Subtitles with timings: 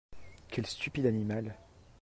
[0.49, 1.55] Quel stupide animal!